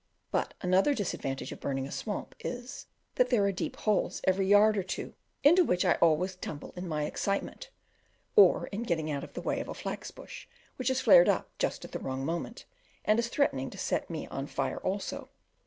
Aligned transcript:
But 0.31 0.55
another 0.61 0.95
disadvantage 0.95 1.51
of 1.51 1.59
burning 1.59 1.85
a 1.85 1.91
swamp 1.91 2.33
is, 2.39 2.87
that 3.17 3.29
there 3.29 3.43
are 3.45 3.51
deep 3.51 3.75
holes 3.75 4.19
every 4.23 4.47
yard 4.47 4.75
or 4.75 4.81
two, 4.81 5.13
into 5.43 5.63
which 5.63 5.85
I 5.85 5.93
always 6.01 6.35
tumble 6.37 6.73
in 6.75 6.87
my 6.87 7.03
excitement, 7.03 7.69
or 8.35 8.65
in 8.71 8.81
getting 8.81 9.11
out 9.11 9.23
of 9.23 9.33
the 9.33 9.41
way 9.41 9.59
of 9.59 9.67
a 9.67 9.75
flax 9.75 10.09
bush 10.09 10.47
which 10.77 10.87
has 10.87 11.01
flared 11.01 11.29
up 11.29 11.51
just 11.59 11.85
at 11.85 11.91
the 11.91 11.99
wrong 11.99 12.25
moment, 12.25 12.65
and 13.05 13.19
is 13.19 13.29
threatening 13.29 13.69
to 13.69 13.77
set 13.77 14.09
me 14.09 14.25
on 14.29 14.47
fire 14.47 14.79
also. 14.79 15.29